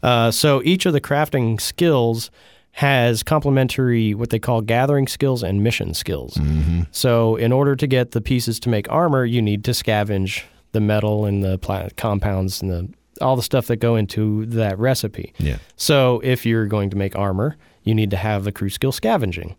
[0.02, 2.32] Uh, so each of the crafting skills
[2.72, 6.36] has complementary what they call gathering skills and mission skills.
[6.36, 6.84] Mm-hmm.
[6.91, 10.80] So in order to get the pieces to make armor, you need to scavenge the
[10.80, 12.89] metal and the pla- compounds and the
[13.22, 15.34] all the stuff that go into that recipe.
[15.39, 15.58] Yeah.
[15.76, 19.55] So if you're going to make armor, you need to have the crew skill scavenging.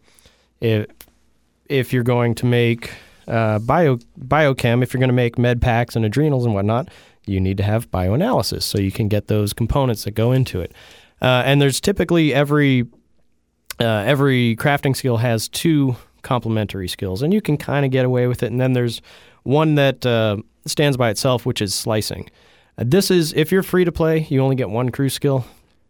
[0.60, 0.86] If
[1.68, 2.92] if you're going to make
[3.28, 6.88] uh, bio biochem, if you're going to make med packs and adrenals and whatnot,
[7.26, 10.72] you need to have bioanalysis so you can get those components that go into it.
[11.22, 12.86] Uh, and there's typically every
[13.78, 18.26] uh, every crafting skill has two complementary skills, and you can kind of get away
[18.26, 18.50] with it.
[18.50, 19.00] And then there's
[19.44, 22.28] one that uh, stands by itself, which is slicing.
[22.76, 25.46] Uh, this is if you're free to play, you only get one crew skill.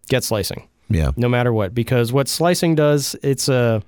[0.08, 1.12] Get slicing Yeah.
[1.16, 3.82] no matter what because what slicing does it's a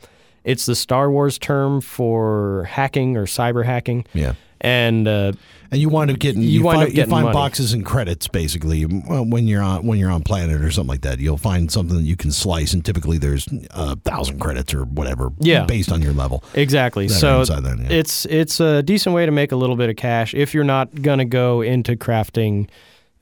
[0.45, 4.35] it's the Star Wars term for hacking or cyber hacking Yeah.
[4.61, 5.33] and uh,
[5.71, 7.33] And you wind up getting You you, find, getting you find money.
[7.35, 11.19] boxes and credits basically when you're on when you're on planet or something like that.
[11.21, 15.31] You'll find something that you can slice, and typically there's a thousand credits or whatever.
[15.39, 15.65] Yeah.
[15.65, 16.43] based on your level.
[16.55, 17.87] exactly so that, yeah.
[17.97, 21.03] it's it's a decent way to make a little bit of cash if you're not
[21.03, 22.69] gonna go into crafting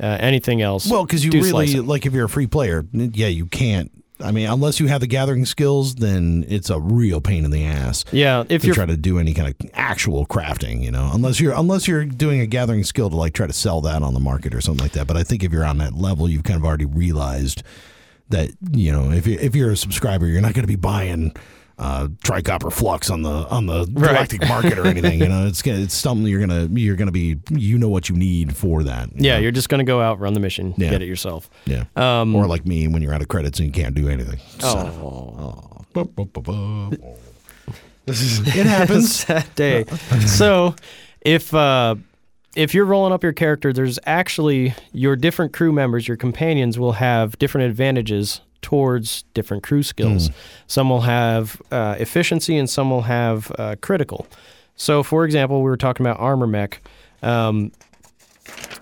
[0.01, 3.47] uh, anything else Well, because you really like if you're a free player, yeah, you
[3.47, 3.91] can't.
[4.23, 7.65] I mean, unless you have the gathering skills, then it's a real pain in the
[7.65, 10.83] ass yeah if you're try to do any kind of actual crafting.
[10.83, 13.81] You know, unless you're unless you're doing a gathering skill to like try to sell
[13.83, 15.07] that on the market or something like that.
[15.07, 17.63] But I think if you're on that level, you've kind of already realized
[18.29, 21.35] that you know if you if you're a subscriber, you're not going to be buying.
[21.83, 24.11] Uh, tricopper flux on the on the Right.
[24.11, 25.47] galactic market or anything, you know.
[25.47, 28.83] It's gonna, it's something you're gonna you're gonna be you know what you need for
[28.83, 29.09] that.
[29.09, 29.41] you yeah know?
[29.41, 30.91] you're just gonna go out run the mission Yeah.
[30.91, 31.85] get it yourself Yeah.
[31.97, 34.39] um, or like me when you're out of credits and you can't do anything.
[34.63, 35.87] Oh.
[35.95, 36.07] Bu.
[38.07, 39.15] it happens.
[39.25, 39.85] sad day.
[40.27, 40.75] so,
[41.23, 41.95] if uh,
[42.57, 46.93] if you're rolling up your character, there's actually your different crew members, your companions will
[46.93, 50.31] have different advantages towards different crew skills.
[50.67, 54.27] Some will have uh, efficiency, and some will have uh, critical.
[54.77, 56.81] So, for example, we were talking about armor mech.
[57.23, 57.73] Um,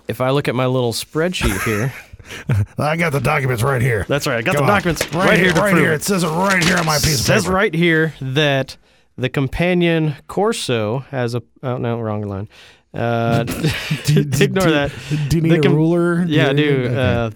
[0.06, 1.92] if I look at my little spreadsheet here,
[2.78, 4.04] I got the documents right here.
[4.08, 4.36] that's right.
[4.38, 4.76] I got Come the on.
[4.76, 5.92] documents right, right, here right here.
[5.92, 5.96] it.
[5.96, 7.54] It says it right here on my piece of says paper.
[7.54, 8.76] right here that
[9.16, 12.48] the companion Corso has a oh no wrong line.
[12.94, 13.44] Uh,
[14.08, 14.92] ignore that.
[15.28, 16.24] Do you The need a com- ruler?
[16.26, 16.84] Yeah, I do.
[16.86, 16.94] Okay.
[16.96, 17.30] Uh,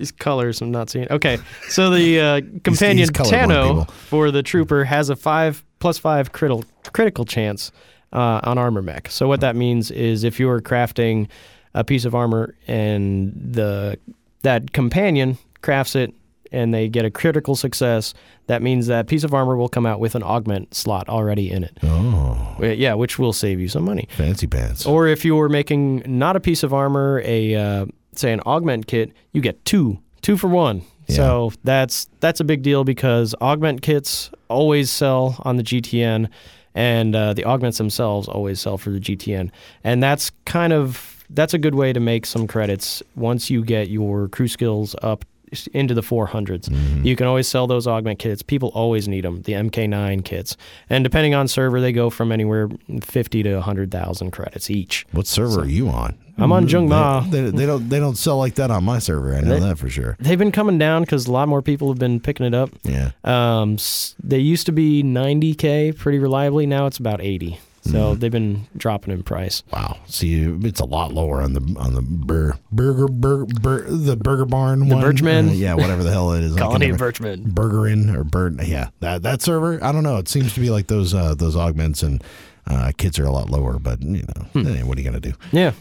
[0.00, 1.06] these colors I'm not seeing.
[1.10, 5.98] Okay, so the uh, companion he's colorblind, Tanno for the trooper has a five plus
[5.98, 7.70] five critical critical chance
[8.12, 9.08] uh, on armor mech.
[9.10, 11.28] So what that means is if you are crafting
[11.74, 13.98] a piece of armor and the
[14.42, 16.12] that companion crafts it
[16.52, 18.12] and they get a critical success,
[18.48, 21.62] that means that piece of armor will come out with an augment slot already in
[21.62, 21.78] it.
[21.84, 24.08] oh, Yeah, which will save you some money.
[24.16, 24.84] fancy pants.
[24.84, 27.86] Or if you were making not a piece of armor, a uh,
[28.20, 30.82] say an augment kit, you get two, two for one.
[31.08, 36.28] So that's that's a big deal because augment kits always sell on the GTN,
[36.74, 39.50] and uh, the augments themselves always sell for the GTN,
[39.82, 43.88] and that's kind of that's a good way to make some credits once you get
[43.88, 45.24] your crew skills up
[45.72, 47.04] into the 400s.
[47.04, 48.42] You can always sell those augment kits.
[48.42, 50.56] People always need them, the MK9 kits.
[50.88, 52.68] And depending on server, they go from anywhere
[53.02, 55.06] 50 to 100,000 credits each.
[55.12, 56.16] What server are you on?
[56.38, 57.20] I'm on Jung Ma.
[57.20, 59.34] They, they, they don't they don't sell like that on my server.
[59.34, 60.16] I know They- that for sure.
[60.20, 62.70] They've been coming down because a lot more people have been picking it up.
[62.82, 63.10] Yeah.
[63.24, 63.76] Um,
[64.22, 66.64] they used to be 90k pretty reliably.
[66.64, 67.58] Now it's about 80.
[67.82, 69.62] So they've been dropping in price.
[69.72, 69.96] Wow.
[70.06, 74.44] See, it's a lot lower on the on the bur- burger bur- bur- the Burger
[74.44, 75.02] Barn The one.
[75.04, 75.48] Birchman?
[75.48, 76.52] Uh, yeah, whatever the hell it is.
[76.56, 77.46] I can Colony never- of Birchman.
[77.52, 78.60] Burgerin or Bird.
[78.66, 79.82] Yeah, that that server.
[79.82, 80.18] I don't know.
[80.18, 82.22] It seems to be like those uh, those augments and
[82.66, 83.78] uh, kits are a lot lower.
[83.78, 85.32] But you know, eh, what are you gonna do?
[85.50, 85.72] Yeah.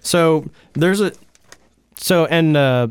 [0.00, 1.12] So there's a
[1.96, 2.88] so and uh,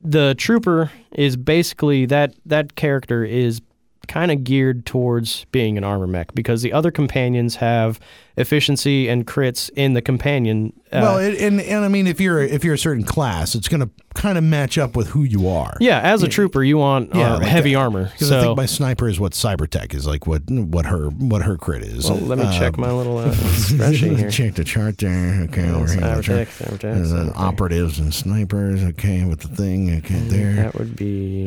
[0.00, 3.60] the trooper is basically that that character is
[4.08, 8.00] kind of geared towards being an armor mech because the other companions have
[8.36, 10.72] efficiency and crits in the companion.
[10.92, 13.68] Uh, well, it, and and I mean, if you're if you're a certain class, it's
[13.68, 15.74] gonna kind of match up with who you are.
[15.80, 17.78] yeah, as a trooper, you want uh, like heavy that.
[17.78, 18.04] armor.
[18.12, 20.26] Because So I think my sniper is what Cybertech is like.
[20.26, 22.10] What what her what her crit is.
[22.10, 24.30] well, let me Uh, check my little uh, spreadsheet here.
[24.30, 25.42] Check the chart there.
[25.44, 26.02] Okay, over here.
[26.02, 26.46] Cybertech.
[26.48, 27.36] Cybertech, Cybertech.
[27.36, 28.84] operatives and snipers.
[28.84, 29.96] Okay, with the thing.
[29.96, 30.56] Okay, there.
[30.56, 31.46] That would be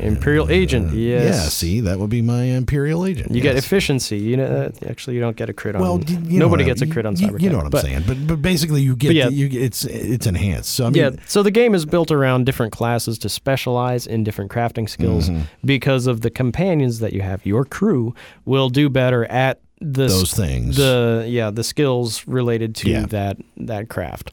[0.00, 0.92] Imperial Agent.
[0.92, 1.24] Yes.
[1.36, 3.30] Yeah, see, that would be my Imperial agent.
[3.30, 4.18] You get efficiency.
[4.18, 4.46] You know,
[4.82, 5.82] uh, actually, you don't get a crit on.
[5.82, 7.82] Well, y- you nobody I- gets a crit on you- You know what I'm but,
[7.82, 9.28] saying, but but basically you get yeah.
[9.28, 10.70] the- you it's it's enhanced.
[10.74, 14.24] So I mean, Yeah, so the game is built around different classes to specialize in
[14.24, 15.42] different crafting skills Mm-hmm.
[15.64, 17.44] because of the companions that you have.
[17.46, 20.76] Your crew will do better at the those things.
[20.76, 23.06] the yeah the skills related to Yeah.
[23.06, 24.30] that that craft.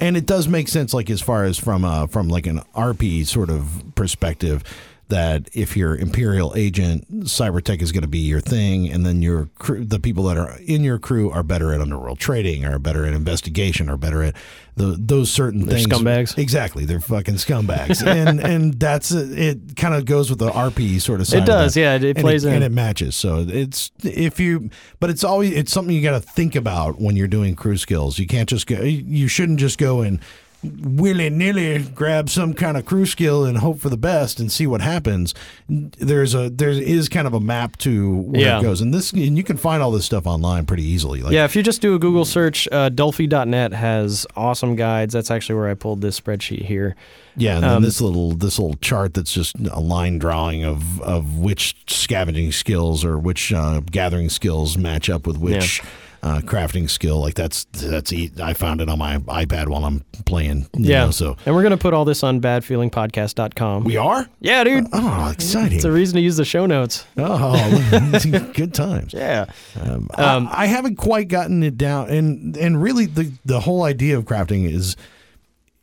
[0.00, 3.26] and it does make sense, like as far as from uh from like an RP
[3.26, 4.62] sort of perspective.
[5.08, 9.48] That if you're Imperial agent, Cybertech is going to be your thing, and then your
[9.58, 13.06] crew, the people that are in your crew are better at underworld trading, are better
[13.06, 14.34] at investigation, are better at
[14.76, 15.88] the those certain They're things.
[15.88, 16.36] scumbags.
[16.36, 19.76] Exactly, they're fucking scumbags, and and that's it.
[19.76, 21.44] Kind of goes with the RP sort of side.
[21.44, 22.54] It does, yeah, it- plays it, in.
[22.56, 23.16] and it matches.
[23.16, 24.68] So it's if you,
[25.00, 28.18] but it's always it's something you got to think about when you're doing crew skills.
[28.18, 28.82] You can't just go.
[28.82, 30.20] You shouldn't just go and
[30.62, 34.66] willy nilly grab some kind of crew skill and hope for the best and see
[34.66, 35.32] what happens.
[35.68, 38.58] There's a there is kind of a map to where Yeah.
[38.58, 41.22] it goes, and this and you can find all this stuff online pretty easily.
[41.22, 45.14] Like, yeah, if you just do a Google search, uh, Dulfy.net has awesome guides.
[45.14, 46.96] That's actually where I pulled this spreadsheet here.
[47.36, 51.00] Yeah, and then Um, this little this little chart that's just a line drawing of
[51.02, 55.80] of which scavenging skills or which uh, gathering skills match up with which
[56.28, 57.20] uh, crafting skill.
[57.20, 60.68] Like that's that's I found it on my iPad while I'm playing.
[60.76, 61.06] you yeah.
[61.06, 63.84] know, so and we're gonna put all this on badfeelingpodcast.com.
[63.84, 64.28] we are.
[64.40, 64.86] yeah, dude.
[64.92, 65.76] Oh, exciting!
[65.76, 67.06] It's a reason to use the show notes.
[67.16, 68.10] oh,
[68.54, 69.12] good times.
[69.14, 69.46] Yeah.
[69.80, 73.82] Um, Um, I, I haven't quite gotten it down, and and really the the whole
[73.84, 74.96] idea of crafting is.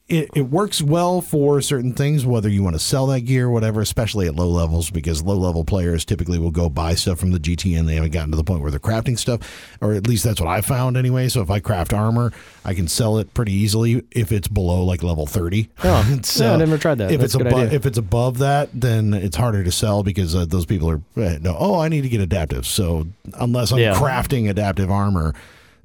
[0.08, 3.50] It, it works well for certain things, whether you want to sell that gear, or
[3.50, 7.32] whatever, especially at low levels, because low level players typically will go buy stuff from
[7.32, 7.88] the GTN.
[7.88, 9.40] They haven't gotten to the point where they're crafting stuff,
[9.82, 11.28] or at least that's what I found anyway.
[11.28, 12.32] So if I craft armor,
[12.64, 15.70] I can sell it pretty easily if it's below like level 30.
[15.84, 17.12] Oh, So I never tried that.
[17.12, 20.46] If That's it's above, if it's above that, then it's harder to sell because uh,
[20.46, 21.56] those people are uh, no.
[21.58, 22.68] Oh, I need to get adaptive.
[22.68, 23.08] So
[23.40, 23.96] unless I'm Yeah.
[23.96, 25.34] crafting adaptive armor,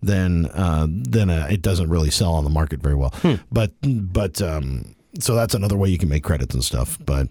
[0.03, 3.11] then uh, then uh, it doesn't really sell on the market very well.
[3.17, 3.35] Hmm.
[3.53, 6.99] But but um, so that's another way you can make credits and stuff.
[7.05, 7.29] But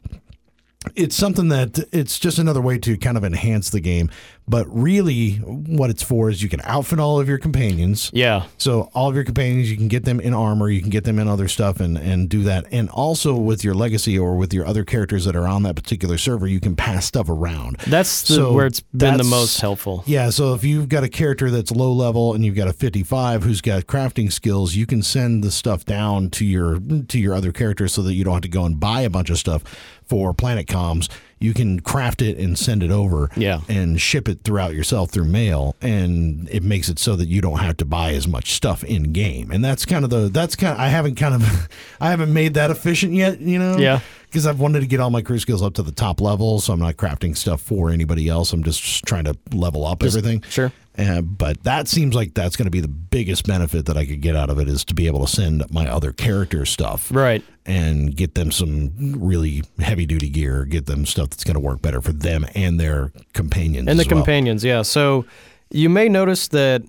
[0.95, 4.09] it's something that it's just another way to kind of enhance the game.
[4.47, 8.09] But really, what it's for is you can outfit all of your companions.
[8.13, 8.47] Yeah.
[8.57, 11.19] So all of your companions, you can get them in armor, you can get them
[11.19, 12.65] in other stuff, and and do that.
[12.71, 16.17] And also with your legacy or with your other characters that are on that particular
[16.17, 17.77] server, you can pass stuff around.
[17.85, 20.03] That's the, So where it's been the most helpful.
[20.07, 23.43] Yeah, so if you've got a character that's low level and you've got a 55
[23.43, 27.51] who's got crafting skills, you can send the stuff down to your to your other
[27.51, 29.63] characters so that you don't have to go and buy a bunch of stuff
[30.09, 31.07] for Planet Comms.
[31.39, 33.61] You can craft it and send it over Yeah.
[33.69, 37.59] and ship it throughout yourself through mail and it makes it so that you don't
[37.59, 39.49] have to buy as much stuff in game.
[39.51, 41.69] And that's kind of the that's kind of, I haven't kind of
[42.01, 43.77] I haven't made that efficient yet, you know.
[43.77, 44.01] Yeah.
[44.25, 46.71] Because I've wanted to get all my crew skills up to the top level, so
[46.73, 48.53] I'm not crafting stuff for anybody else.
[48.53, 50.43] I'm just trying to level up everything.
[50.49, 50.71] Sure.
[50.99, 54.19] Uh, but that seems like that's going to be the biggest benefit that I could
[54.19, 57.41] get out of it is to be able to send my other character stuff Right.
[57.65, 61.81] and get them some really heavy duty gear, get them stuff that's going to work
[61.81, 63.87] better for them and their companions.
[63.87, 64.17] And the well.
[64.17, 64.81] companions, yeah.
[64.81, 65.25] So
[65.69, 66.83] you may notice that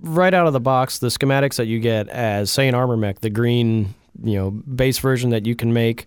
[0.00, 3.20] right out of the box, the schematics that you get as, say, an armor mech,
[3.20, 3.94] the green,
[4.24, 6.06] you know, base version that you can make,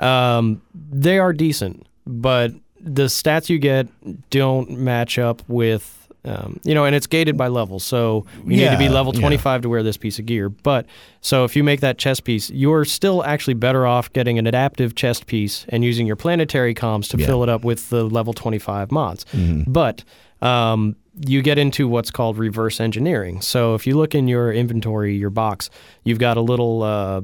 [0.00, 3.88] um, they are decent, but the stats you get
[4.30, 5.96] don't match up with.
[6.24, 9.14] Um, you know, and it's gated by level, so you need to be Yeah, level
[9.14, 9.20] yeah.
[9.20, 10.50] 25 to wear this piece of gear.
[10.50, 10.84] But
[11.22, 14.94] so if you make that chest piece, you're still actually better off getting an adaptive
[14.94, 17.26] chest piece and using your planetary comms to Yeah.
[17.26, 19.24] fill it up with the level 25 mods.
[19.32, 19.72] Mm-hmm.
[19.72, 20.04] But
[20.42, 20.94] um,
[21.26, 23.40] you get into what's called reverse engineering.
[23.40, 25.70] So if you look in your inventory, your box,
[26.04, 27.22] you've got a little uh,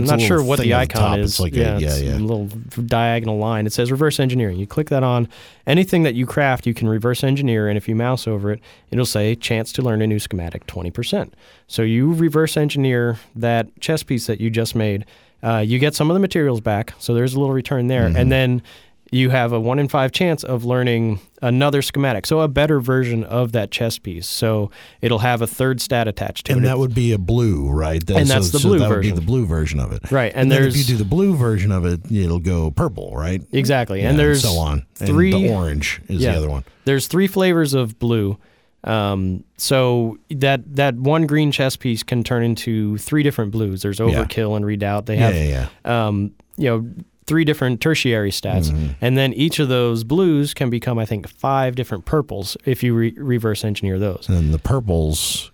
[0.00, 1.32] I'm not sure what the at the icon is.
[1.32, 2.16] It's like a- yeah, yeah, it's yeah.
[2.16, 2.46] a little
[2.86, 3.66] diagonal line.
[3.66, 4.58] It says reverse engineering.
[4.58, 5.28] You click that on
[5.66, 8.60] anything that you craft, you can reverse engineer, and if you mouse over it,
[8.90, 11.32] it'll say chance to learn a new schematic, 20%.
[11.66, 15.04] So you reverse engineer that chest piece that you just made.
[15.42, 18.16] Uh, you get some of the materials back, so there's a little return there, Mm-hmm.
[18.16, 18.62] and then
[19.10, 23.24] you have a one in five chance of learning another schematic, so a better version
[23.24, 24.26] of that chest piece.
[24.28, 24.70] So
[25.00, 26.60] it'll have a third stat attached to And it.
[26.60, 28.04] And that would be a blue, right?
[28.06, 29.14] That- And that's the blue that would version.
[29.14, 30.10] be the blue version of it.
[30.10, 33.12] Right, and And, then if you do the blue version of it, it'll go purple,
[33.16, 33.42] right?
[33.52, 34.84] exactly, Yeah, and there's so on.
[34.94, 36.32] three And the orange is Yeah.
[36.32, 36.64] the other one.
[36.84, 38.36] There's three flavors of blue.
[38.84, 43.82] Um, so that that one green chest piece can turn into three different blues.
[43.82, 45.04] There's overkill and redoubt.
[45.04, 46.06] They Yeah, have yeah, yeah.
[46.06, 46.86] um, you know
[47.26, 48.86] three different tertiary stats, Mm-hmm.
[49.00, 52.94] and then each of those blues can become I think five different purples if you
[52.94, 54.28] re- reverse engineer those.
[54.28, 55.50] And the purples,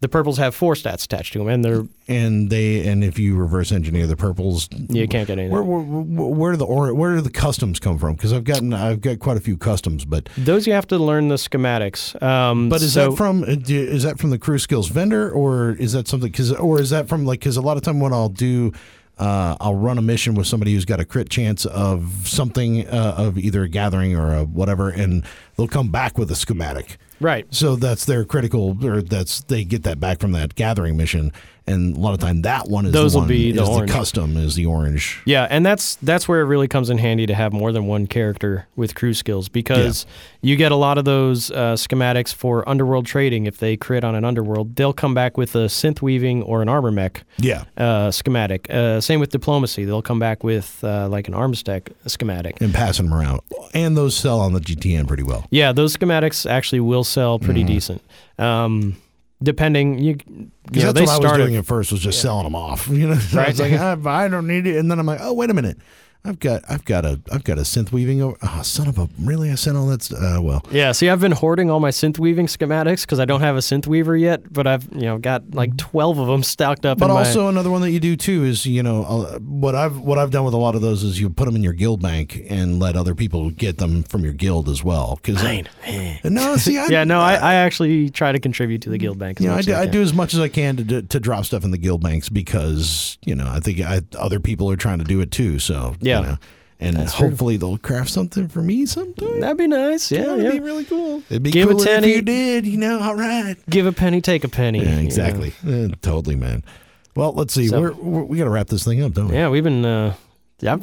[0.00, 3.36] The purples have four stats attached to them, and they're and they, and if you
[3.36, 5.50] reverse engineer the purples, you can't get anything.
[5.52, 5.82] where, where,
[6.34, 8.14] where do the or, where do the customs come from?
[8.14, 11.28] Because I've gotten I've got quite a few customs, but Those you have to learn
[11.28, 12.20] the schematics.
[12.22, 15.72] Um, but is so- that from uh, is that from the crew skills vendor or
[15.72, 18.12] is that something because or is that from like because a lot of time what
[18.12, 18.72] I'll do.
[19.20, 23.14] Uh, I'll run a mission with somebody who's got a crit chance of something uh,
[23.18, 25.24] of either a gathering or a whatever, and
[25.56, 26.96] they'll come back with a schematic.
[27.20, 27.46] right?
[27.50, 31.32] So that's their critical, or that's they get that back from that gathering mission,
[31.70, 33.90] and a lot of time that one is Those the will one, be the orange.
[33.90, 35.20] custom is the orange.
[35.24, 38.06] Yeah, and that's that's where it really comes in handy to have more than one
[38.06, 40.06] character with crew skills because
[40.42, 43.46] you get a lot of those uh, schematics for underworld trading.
[43.46, 46.68] If they crit on an underworld, they'll come back with a synth weaving or an
[46.68, 48.68] armor mech Yeah, uh, schematic.
[48.70, 52.60] Uh, same with diplomacy; they'll come back with uh, like an arms tech schematic.
[52.60, 53.40] and passing them around,
[53.74, 55.46] and those sell on the GTN pretty well.
[55.50, 57.72] Yeah, those schematics actually will sell pretty Mm-hmm.
[57.72, 58.02] decent.
[58.38, 58.96] Um,
[59.42, 62.20] depending, you, you know, that's they what I was started doing at first was just
[62.20, 62.88] selling them off.
[63.00, 63.48] You know, I Right.
[63.48, 65.78] was like, I, I don't need it, and then I'm like, oh wait a minute,
[66.22, 68.20] I've got I've got a I've got a synth weaving.
[68.20, 70.12] Over, oh, son of a really, I sent all that.
[70.12, 73.40] Uh, well, Yeah, see, I've been hoarding all my synth weaving schematics because I don't
[73.40, 76.84] have a synth weaver yet, but I've you know got like twelve of them stacked
[76.84, 76.98] up.
[76.98, 79.74] But in my, also another one that you do too is you know uh, what
[79.74, 81.72] I've what I've done with a lot of those is you put them in your
[81.72, 85.16] guild bank and let other people get them from your guild as well.
[85.22, 85.42] Because
[86.24, 89.40] no, see, I, yeah, no, I, I actually try to contribute to the guild bank.
[89.40, 89.92] As know, I do, as I can.
[89.92, 92.28] do as much as I can to, do- to drop stuff in the guild banks
[92.28, 95.58] because you know I think I, other people are trying to do it too.
[95.58, 96.20] So you Yeah.
[96.20, 96.38] know,
[96.80, 99.40] and hopefully they'll craft something for me sometime.
[99.40, 100.10] That'd be nice.
[100.10, 100.52] Yeah, yeah.
[100.52, 101.22] be really cool.
[101.28, 102.66] It'd be Give a cool if you did.
[102.66, 103.56] You know, all right.
[103.68, 104.80] Give a penny, take a penny.
[104.80, 105.02] Yeah, you know.
[105.02, 105.52] exactly.
[106.02, 106.64] Totally, man.
[107.14, 107.68] Well, let's see.
[107.68, 109.34] So- we're, we're, we got to wrap this thing up, don't we?
[109.34, 109.84] Yeah, we've been.
[109.84, 110.14] Uh,
[110.60, 110.76] yeah,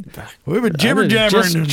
[0.45, 1.63] We've been jibber jabbering.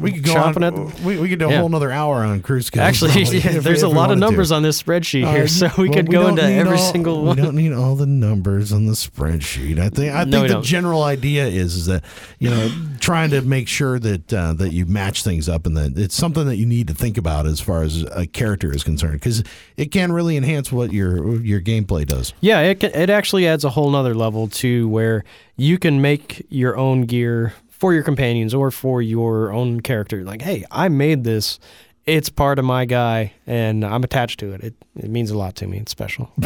[0.00, 0.62] We could go on.
[0.62, 1.58] at we, we could do a Yeah.
[1.58, 2.82] whole another hour on crew skills.
[2.82, 4.20] actually, yeah, if- there's if a lot of wanted to.
[4.20, 7.24] numbers on this spreadsheet Uh, here, so we well, could go into every all- single
[7.24, 7.36] one.
[7.36, 9.78] We don't need all the numbers on the spreadsheet.
[9.78, 10.14] I think.
[10.14, 10.64] I No, think the don't.
[10.64, 12.04] general idea is is that
[12.38, 15.98] you know trying to make sure that uh, that you match things up and that
[15.98, 19.14] it's something that you need to think about as far as a character is concerned
[19.14, 19.42] because
[19.76, 22.34] it can really enhance what your your gameplay does.
[22.40, 25.24] Yeah, it can, it actually adds a whole nother level to where
[25.56, 30.22] you can make your own gear for your companions or for your own character.
[30.22, 31.58] Like, hey, I made this.
[32.04, 34.62] It's part of my guy, and I'm attached to it.
[34.62, 35.78] It, it means a lot to me.
[35.78, 36.30] It's special.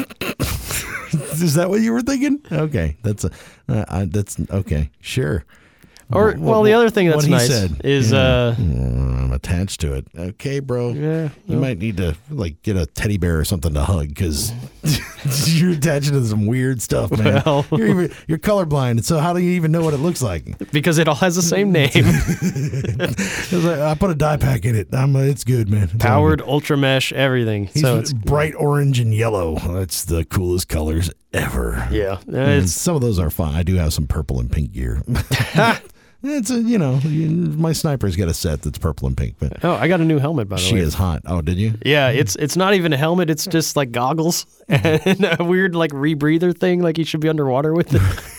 [1.13, 2.41] Is that what you were thinking?
[2.51, 3.31] Okay, that's a
[3.69, 4.91] uh, I, that's okay.
[5.01, 5.45] Sure.
[6.13, 7.81] Or, Wh- well, the other thing what that's he nice said.
[7.85, 8.19] is, Yeah.
[8.19, 10.07] uh, I'm attached to it.
[10.19, 10.91] Okay, bro.
[10.91, 14.53] yeah, You might need to like get a teddy bear or something to hug because
[15.55, 17.43] you're attached to some weird stuff, man.
[17.47, 17.65] Well.
[17.71, 20.59] you're, even, you're colorblind, so how do you even know what it looks like?
[20.73, 21.91] because it all has the same name.
[23.53, 24.89] Like, I put a dye pack in it.
[24.95, 25.85] I'm, uh, it's good, man.
[25.85, 27.67] It's all Powered, ultra mesh, everything.
[27.67, 29.57] He's so it's bright orange and yellow.
[29.57, 31.87] That's the coolest colors ever.
[31.91, 33.55] yeah, And it's some of those are fun.
[33.55, 35.03] I do have some purple and pink gear.
[36.23, 37.01] it's a you know
[37.57, 40.19] my sniper's got a set that's purple and pink, but oh, I got a new
[40.19, 40.81] helmet by the she way.
[40.81, 41.23] She is hot.
[41.27, 41.75] Oh, did you?
[41.85, 43.31] Yeah, it's it's not even a helmet.
[43.31, 46.83] It's just like goggles and a weird like rebreather thing.
[46.83, 48.03] Like you should be underwater with it.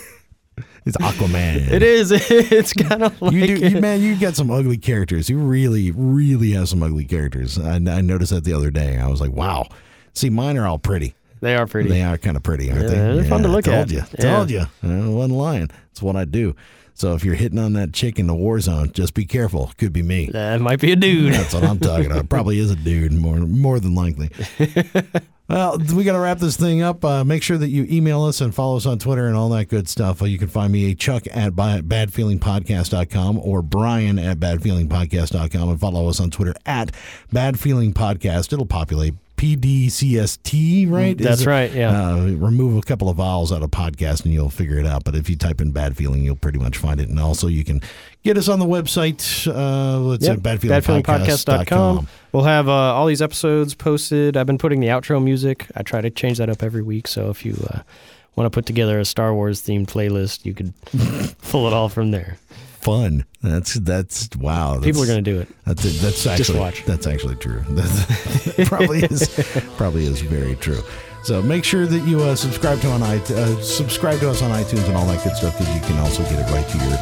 [0.83, 1.69] It's Aquaman.
[1.71, 2.11] It is.
[2.11, 4.01] It's kind of like You do, you, man.
[4.01, 5.29] You got some ugly characters.
[5.29, 7.59] You really, really have some ugly characters.
[7.59, 8.97] I, I noticed that the other day.
[8.97, 9.67] I was like, wow.
[10.15, 11.13] See, mine are all pretty.
[11.39, 11.89] they are pretty.
[11.89, 13.15] They are kind of pretty, aren't Yeah, they?
[13.17, 13.91] they're fun to look I told at.
[13.91, 14.35] You, Yeah.
[14.35, 14.59] Told you.
[14.61, 15.69] Uh, I wasn't lying.
[15.91, 16.55] It's what I do.
[16.93, 19.71] So if you're hitting on that chick in the war zone, just be careful.
[19.77, 20.29] Could be me.
[20.31, 21.33] That might be a dude.
[21.33, 22.29] That's what I'm talking about.
[22.29, 24.29] Probably is a dude, more more than likely.
[25.49, 27.03] well, we got to wrap this thing up.
[27.03, 29.65] Uh, make sure that you email us and follow us on Twitter and all that
[29.69, 30.21] good stuff.
[30.21, 36.07] Uh, you can find me, at Chuck at badfeelingpodcast.com or Brian at badfeelingpodcast.com and follow
[36.07, 36.91] us on Twitter at
[37.33, 38.53] badfeelingpodcast.
[38.53, 41.17] It'll populate PDCST, right?
[41.17, 42.13] That's it- right, yeah.
[42.13, 45.03] Uh, remove a couple of vowels out of podcast and you'll figure it out.
[45.03, 47.09] But if you type in bad feeling, you'll pretty much find it.
[47.09, 47.81] And also, you can
[48.23, 49.21] get us on the website.
[49.47, 51.03] Uh, let's Yep, say badfeelingpodcast.com.
[51.03, 52.07] badfeelingpodcast.com.
[52.31, 54.37] We'll have uh, all these episodes posted.
[54.37, 55.67] I've been putting the outro music.
[55.75, 57.07] I try to change that up every week.
[57.07, 57.79] So if you uh,
[58.35, 60.73] want to put together a Star Wars themed playlist, you could
[61.49, 62.37] pull it all from there.
[62.81, 63.25] Fun.
[63.43, 64.73] That's that's wow.
[64.73, 65.47] That's, People are going to do it.
[65.65, 66.83] That's that's actually watch.
[66.85, 67.63] that's actually true.
[67.69, 69.29] That probably is
[69.77, 70.81] probably is very true.
[71.23, 74.49] So make sure that you uh, subscribe to on it, uh, subscribe to us on
[74.51, 76.97] iTunes and all that good stuff because you can also get it right to your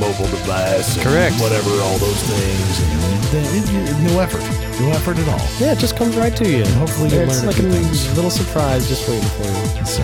[0.00, 0.94] mobile device.
[0.96, 1.34] and Correct.
[1.36, 2.80] Whatever, all those things.
[2.80, 4.40] And then it, it- no effort,
[4.80, 5.44] no effort at all.
[5.60, 6.64] Yeah, it just comes right to you.
[6.64, 8.14] And hopefully you'll it's a like a things.
[8.16, 9.84] little surprise just waiting for you.
[9.84, 10.02] So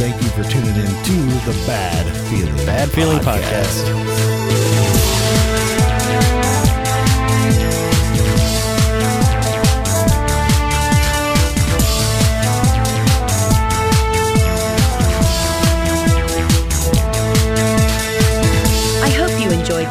[0.00, 3.84] thank you for tuning in to the Bad Feeling Bad Feeling Podcast.
[3.92, 5.55] I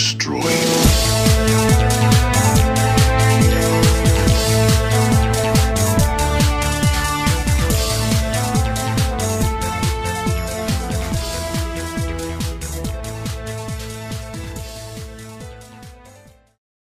[0.00, 0.79] Don't